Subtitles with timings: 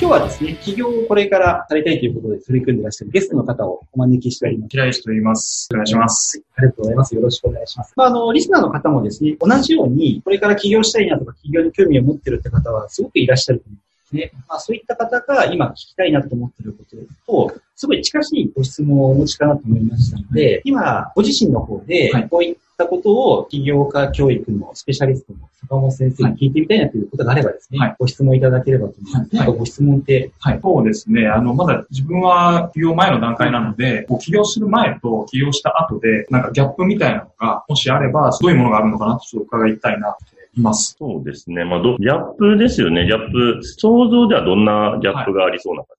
[0.00, 4.70] 今日はですね、起業をこれからされたいということで取り組んでいらっしゃるゲストの方をお招きしております。
[4.70, 5.68] 平石と言います。
[5.72, 6.40] お願いします。
[6.54, 7.14] ありがとうございます。
[7.16, 7.94] よろしくお願いします。
[7.96, 14.40] まあ、あの、リスナーの方もですね、同じように、これから起業したいなとか、起業に興味を持ってるって方はすごくいらっしゃると思うんですね。
[14.48, 16.84] まあ、そういった方が今聞きたいなと思ってるこ
[17.26, 29.36] とと、すごい近しいご質問をお持ちかなと思いましたので、今、ご自身の方で、こういったことを起業家教育のスペシャリストの坂本先生に聞いてみたいなということがあればですね、はい、ご質問いただければと思います。
[29.36, 30.32] はい、ご質問って？
[30.38, 30.60] はい。
[30.62, 31.28] そうですね。
[31.28, 40.18] あの、まだ自分は起業前の段階なので、こう起業する前と起業した後で、なんかギャップみたいなのが、もしあれば、どういうものがあるのかなとちょっと伺いたいなと
[40.58, 40.96] います。
[40.98, 41.64] そうですね。
[41.64, 43.06] まあ、ギャップですよね。
[43.06, 43.62] ギャップ。
[43.62, 45.97] 想像ではどんなギャップがありそうな感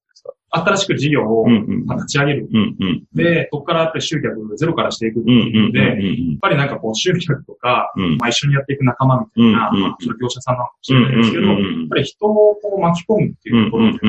[0.51, 2.49] 新しく事業を立ち上げる。
[2.51, 11.57] うんうん、で、そこからやっぱり集客ゼロからしていくっていうので、やっぱりなんかこう集客とか、うん、まあ、一緒にやっていく仲間みたいな、まあ、それ業者さんなのかもしれないですけど、やっ
[11.89, 13.99] ぱり人をこう巻き込むっていうところで、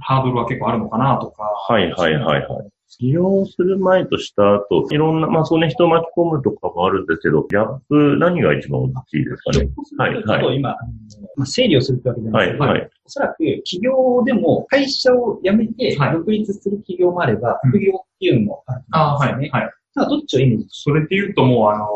[0.00, 1.42] ハードルは結構あるのかなとか。
[1.42, 2.71] はいはいはいはい。
[2.98, 9.68] 起業する前とした後、いろんな、まあそうね、人を巻き込むとかもあるんですけど、ギャップ、何が一番大きいですかね？
[9.98, 10.56] はい、はい。
[10.56, 10.76] 今、
[11.36, 12.64] まあ、整理をするってわけじゃないですか。
[12.64, 12.90] はい、はい。
[13.04, 18.90] おそらく、起業でも会社を辞めて、独立する企業もあれば、副業っていうのもあるんですね。
[18.92, 19.50] あはい、はい。
[19.94, 21.86] ただ、どっちを意味それって言うともう、あの、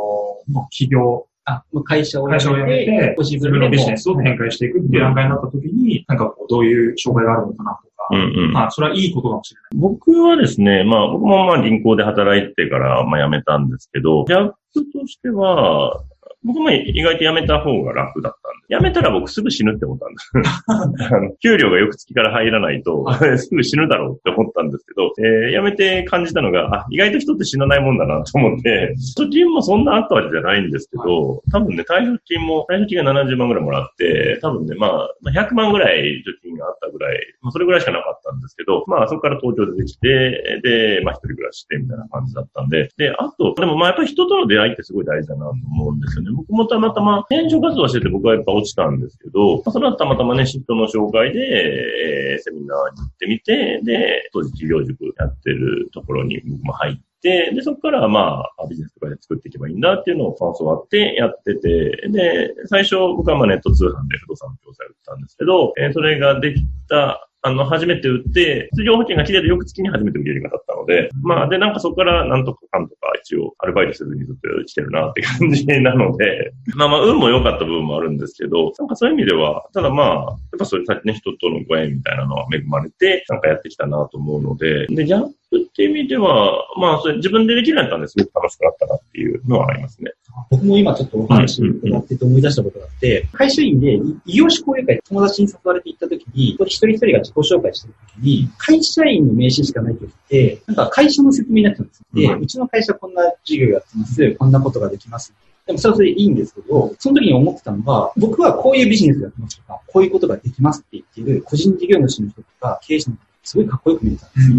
[0.49, 7.79] もう起業、あ、会社を辞めて、会社を辞めて、自分のビジネスを展開していくっていう段階になった時に、なんかどういう障害があるのかな
[8.11, 9.71] うんうん、まあ、それはいいことかもしれない。
[9.75, 16.03] 僕はですね、まあ、僕もまあ銀行で働いてから、まあ辞めたんですけど、ギャップとしては、
[16.47, 18.77] 僕も意外と辞めた方が楽だったんで。
[18.77, 20.33] 辞めたら僕すぐ死ぬって思ったんです。
[20.67, 23.07] あ の給料がよく月から入らないと、
[23.39, 46.31] すぐ死ぬだろうって思ったんですけど、えー、辞めて感じたのが、あ、意外と人って死なないもんだなと思って、貯金もそんなあったわけじゃないんですけど、多分ね、退職金も、退職金が70万ぐらいもらって、多分ね、まあ、100万ぐらい貯金があったぐらい、まあ、それぐらいしかなかったんですけど、まあ、そこから東京出てきて、で、まあ、一人暮らししてみたいな感じだったんで、で、あと、でもまあ、やっぱり人との出会いってすごい大事だなと思うんですよね。
[46.37, 85.21] 僕もたまたま転職活動してて僕はやっぱ落ちたんですけど、それはたまたまね、シフトの紹介で、えー、セミナーに行ってみて、で、当時企業塾やってるところに僕も入って、で、そこからまあ、ビジネスとかで作っていけばいいんだっていうのを教わってやってて、で、最初僕はまあネット通販で不動産の教材を売ったんですけど、えー、それができたあの、初めて売って、通常保険が切れる翌月に初めて売れるようになったので、まあ、で、なんかそこからなんとかかんとか一応アルバイトせずにずっと来てるなって感じなので、 まあまあ、運も良かった部分もあるんですけど、なんかそういう意味では、ただまあ、やっぱそういうね、人とのご縁みたいなのは恵まれて、なんかやってきたなと思うので、で、ギャッ
[85.51, 90.11] プって意味では、まあ、それ自分でできるようになったんですごく楽しくなったなっていうのはありますね。
[90.51, 105.33] 僕も今ちょっとお話伺ってて思い出したことがあって、会社員で異業種交流会友達に誘われて行った時に、一人一人が自己紹介してる時に、会社員の名刺しかない時って、なんか会社の説明になっちゃうんですで、うちの会社こんな事業やってます、こんなことができます。
[105.67, 114.57] でもそれはそれでいいんですけど、その時に思ってたのは、僕はこういうビジネスやってますとか、こういうことができますって言っている個人事業主の人とか経営者の人すごいかっこよく見えたんですよ。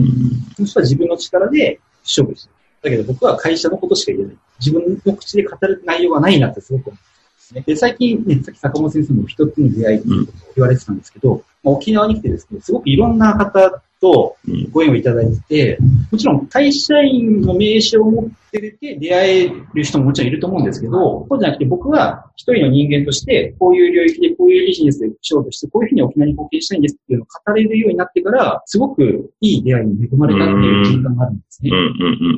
[0.56, 2.56] その人は自分の力で勝負してる。
[2.82, 4.38] だけど僕は会社のことしか言えない。
[4.60, 7.64] 自分の口で語る内容はないなってすごく思ったんですね。
[7.66, 14.38] で、最近ね、さっき坂本先生も一つの出会いっていうことを言われてたんですけど、まあ、沖縄に来てですね、すごくいろんな方と
[14.72, 15.78] ご縁をいただいて、
[16.12, 31.72] もちろん会社員の名刺を持ってて出会える人ももちろんいると思うんですけど、そうじゃなくて僕は一人の人間として、こういう領域でこういうビジネスで勝負して、こういうふうに沖縄に貢献したいんですっていうのを語れるようになってから、すごくいい出会いに恵まれたっていう実感があるんですね。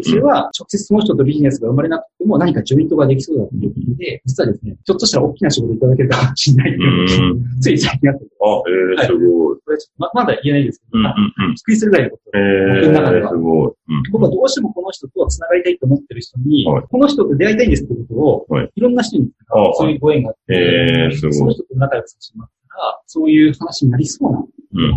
[0.04, 8.26] それは直接その人とビジネスが生まれなくても何かジョイントができそうだということで、実はですね、ちょっとしたら大きな仕事いただけるかもしれないっていうつい最近あって。
[8.42, 8.62] あ、
[9.02, 9.58] えー、すごい。
[9.66, 11.04] これままだ言えないですけど、
[11.60, 12.38] びっくりするぐらいのこと。
[12.38, 13.30] えー、僕の中では。
[13.30, 13.72] すごい。
[14.12, 18.80] 僕はどうしてもこの人と繋がりたいと思ってる人に、この人と出会いたいんですってことを、い。
[18.80, 19.30] ろんな人に
[19.74, 24.46] そういうご縁があって、えー、その人と仲良くさせてもらったら、そういう話になりそうな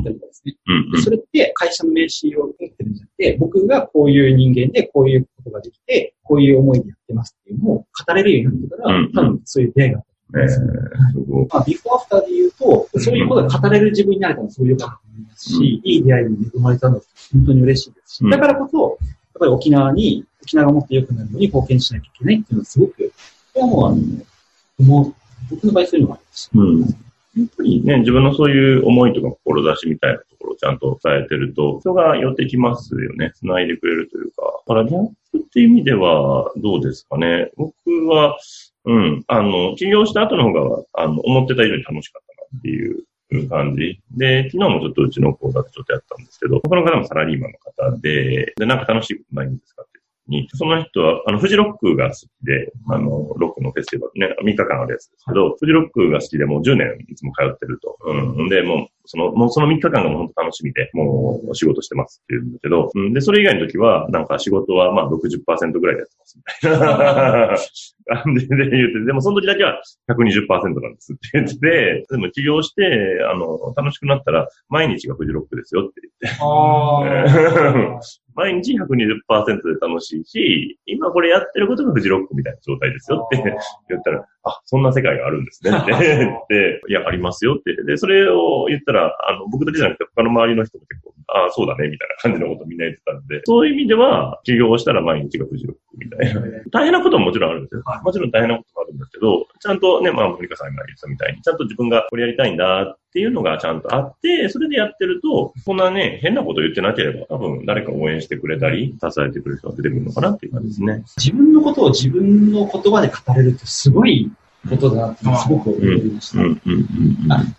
[0.03, 0.55] ですね。
[0.93, 10.40] でそれって会社の名刺を持ってるんじゃなくて、僕がこういう人間でこういうことができて、こういう思いでやってますっていうのを語れるようになってから、多分そういう出会いがあった。
[10.40, 17.02] えー、まあ、ビフォーアフターで言うと、そういうことが語れる自分になれたのはそういうことだと思いますし、うん、いい出会いに恵まれたのは
[17.32, 23.12] 本当に嬉しいですし、だからこそ、やっぱり沖縄に、沖縄がもっと良くなるように貢献しなきゃいけないっていうのはすごく、
[23.55, 25.14] これはもうあの、もう
[25.50, 26.50] 僕の場合そういうのがあります。
[26.55, 33.32] うんやっぱりね、自分のそういう思いとか志みたいなところをちゃんと伝えてると、人が寄ってきますよね。
[33.37, 34.43] 繋いでくれるというか。
[34.67, 37.50] だからギャップっていう意味では、どうですかね。
[37.56, 37.75] 僕
[38.06, 38.38] は、
[38.84, 44.00] うん、あの、起業した後の方が、あの、思ってた以上に楽しかったなっていう感じ。
[44.11, 49.93] で、昨日もちょっとうちの講座でちょっとやったんですけど、他の方もサラリーマンの方で、で、なんか楽しいことないんですかって
[50.29, 57.99] に、その人は、あの、フジロックが好きで、あの、ロックのフェスティバルね、3日間あるやつですけど、フジロックが好きでもう10年いつも通ってると。
[58.05, 58.49] うん。
[58.49, 67.56] で、もう、その、もうその3日間がもう本当楽しみで、もう仕事してますって言うんだけど、うん、で、それ以外の時は、なんか仕事はまあ60%ぐらいでやってますみたいな。
[68.04, 76.38] 感 じで言って、でもその時だけは120%なんですって言ってて、でも起業して、あの、楽しくなったら、毎日がフジロックですよって言って。
[78.34, 83.44] 毎日120%で楽しいし、今これやってることがフジロックみたいな状態ですよって
[83.88, 87.77] 言ったら、あ、そんな世界があるんですねって言って、いや、ありますよって。
[87.85, 96.41] で、それを言ったら、あの、僕だけじゃなくて他の周りの人も結構、ああ、そうだね、みたいな感じのことみんな言ってたんで、そういう意味では、起業したら毎日がフジロックみたいな。
[96.71, 97.83] 大変なことももちろんあるんですよ。
[98.03, 111.05] もちろん大変なこんですけど、ちゃんとね、まあ、モニカさんが言ってたみたいに、ちゃんと自分がこれやりたいんだっていうのがちゃんとあって、それでやってると、こんなね、変なこと言ってなければ、多分誰か応援してくれたり、支えてくれる人が出てくるのかなっていう感じですね。
[111.19, 114.31] 自分のことを自分の言葉で語れるってすごい
[114.69, 116.39] ことだなってすごく思いました。
[116.39, 116.56] も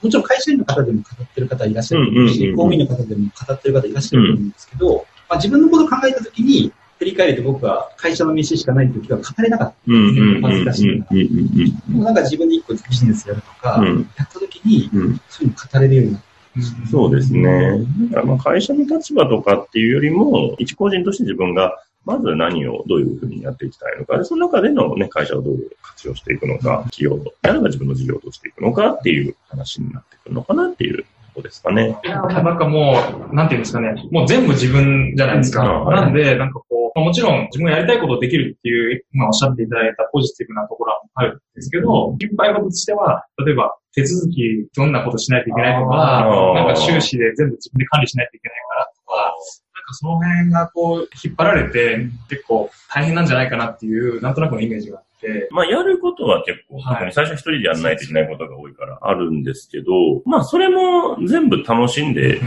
[0.04, 6.72] ちろん会社員の方でも語ってる方いらっしゃるし、公務員の方でも語ってる方いらっしゃると思うんですけど、まあ、自分のことを考えたときに、
[7.04, 10.42] 振り返ると僕は会社の飯しかない時は語れなかったんですね。
[10.42, 11.16] 恥ずかしいから。
[11.16, 13.84] でもなんか自分で一個ビジネスやるとか、
[14.18, 14.90] やった時に、
[15.30, 16.90] そういうの語れるようになった。
[16.90, 17.80] そうですね。
[18.24, 31.06] まあ会社の立場とかっていうよりも、一個人として自分がまず何をどういうふうにやっていきたいのか、でその中でのね、会社をどう活用していくのか、企業と、やれば自分の事業としていくのかっていう話になってくるのかなっていう
[31.44, 32.00] ですかね。
[32.04, 32.95] なんかも
[33.31, 35.63] う、なんていうんですかね、もう全部自分じゃないですか。
[35.63, 49.16] はい、なんで、なんかこう、もちろん自分がやりたいことをできるっていう、まあおっしゃっていただいたポジティブなところはあるんですけど、いっぱいこととしては、例えば手続きどんなことしないといけないとか、なんか収支で全部自分で管理しないといけないからとか、
[49.74, 55.12] なんかその辺がこう、引っ張られて、結構大変なんじゃないかなっていう、なんとなくのイメージがあって。
[55.52, 59.92] まあ、やることは結構、特に最初一人でやらないといけないことが多いからあるんですけど、
[60.25, 62.40] まあ、それも全部楽しんで、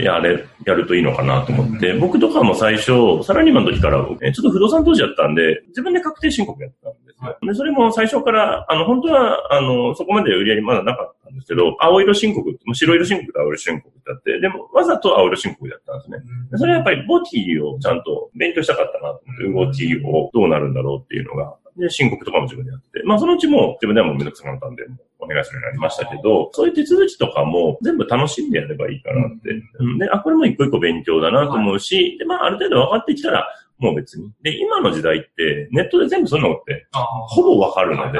[0.00, 7.38] やれ、やるといいのかなと思って、僕とかも最初、サラリーマンの時から、ちょっと不動産投資やったんで、自分で確定申告やったんですよ。
[7.42, 16.18] で、それも最初から、あの、本当は、あの、そこまで売り上げまだなかったんですけど、青色申告、白色申告と青色申告ってあって、でも、わざと青色申告だったんですね。
[16.56, 24.84] それはやっぱり簿記をちゃんと勉強したかったなと思って、動きをどうなるんだろうっていうのが、で、申告とかも自分でやってて、まあそのうちも自分ではもうめんどくさくなったんで、
[25.18, 29.50] お願いするようになりましたけど、そういう手続きとかも全部楽しんでやればいいかなって。
[29.78, 33.48] うん、で、あ、これも一個一個勉強だなと思うし、で、まあある程度分かってきたら、
[33.78, 34.32] もう別に。
[34.42, 38.18] で、今の時代って、ネットで全部そういうのって、ほぼわかるので、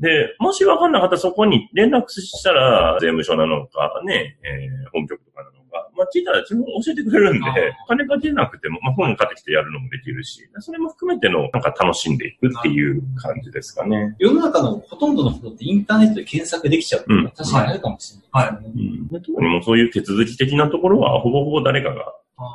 [0.00, 5.59] で、もしわかんなかったらそこに連絡したら、税務署なのか、ね、えー、本局とかなのか、
[6.00, 14.16] まあ聞いたら自分教えてくれるんで、金かけなくても、まあ本買ってきてやるのもできるし、それも含めての、なんか楽しんでいくっていう感じですかね。
[14.18, 17.04] 世の中のほとんどのことってインターネットで検索できちゃう。
[17.06, 18.58] うん、確かにあるかもしれない、ね。
[18.58, 18.64] はい。
[19.10, 19.20] うん。
[19.20, 22.14] 特にもうそういう手続き的なところは、ほぼほぼ誰かが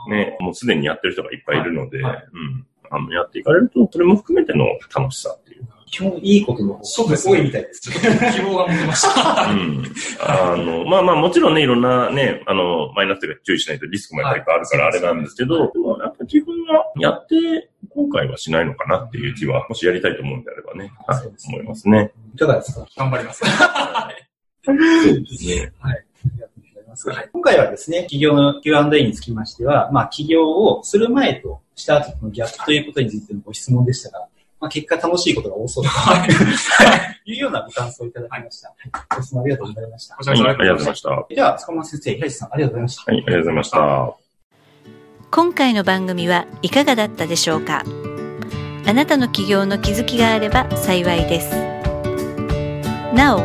[0.09, 2.67] ね、もうすでにやってる人がいっぱいいるので、はいはい、うん。
[2.89, 4.65] あの、やっていかれると、それも含めての
[4.95, 5.67] 楽しさっていう。
[5.85, 7.91] 基本いいことのそうです、多いみたいです。
[7.91, 9.51] 希望が持てました。
[9.51, 9.83] うん。
[10.19, 22.11] あの、まあまあもちろんね、いろんなね、あの、マイナスというか注意しないとリスクもやっぱりあるからあれなんですけど、でもやっぱ自分がやって後悔はしないのかなっていう気は、もしやりたいと思うんであればね、はい、思いますね。
[22.33, 22.87] いかがですか？
[22.97, 23.43] 頑張ります。
[24.65, 25.71] そうですね。
[25.79, 26.05] はい。
[27.07, 34.25] はい、今回はですね、企業の Q&A につきましては、まあ、起業をする前とした後のギャップということについてのご質問でしたが、
[34.59, 35.91] まあ、結果楽しいことが多そうだ
[36.25, 38.69] というようなご感想をいただきました。
[38.69, 38.77] はい、
[39.17, 40.15] ご質問ありがとうございました。
[40.15, 41.25] はい、ありがとうございました。
[41.29, 43.11] では、塚間先生、平石さん、ありがとうございました。
[43.11, 44.15] はい、ありがとうございました。
[45.31, 47.83] 今回の番組はいかがだったでしょうか？
[48.87, 51.55] あなたの起業の気づきがあれば幸いです。
[53.13, 53.39] なお、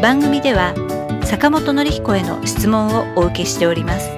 [0.00, 0.74] 番組では
[1.24, 4.10] 坂本典彦への質問をお受けしております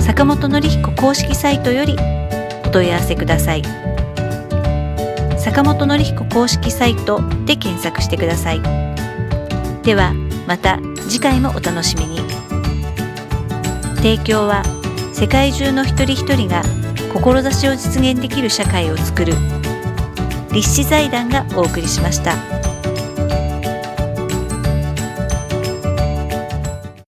[0.00, 1.94] 坂本典彦公式サイトより
[2.64, 3.62] お問い合わせください
[5.48, 8.60] 坂本典彦公式サイトで検索してください
[9.82, 10.12] では
[10.46, 10.78] また
[11.08, 12.18] 次回もお楽しみに
[13.96, 14.62] 提供は
[15.14, 16.62] 世界中の一人一人が
[17.14, 19.32] 志を実現できる社会をつくる
[20.52, 22.57] 立志財団がお送りしました。